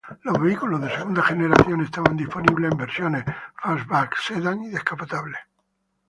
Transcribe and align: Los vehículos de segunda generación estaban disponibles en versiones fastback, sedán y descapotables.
Los 0.23 0.39
vehículos 0.41 0.81
de 0.81 0.89
segunda 0.89 1.21
generación 1.21 1.79
estaban 1.81 2.17
disponibles 2.17 2.71
en 2.71 2.75
versiones 2.79 3.23
fastback, 3.61 4.15
sedán 4.17 4.63
y 4.63 4.69
descapotables. 4.69 5.37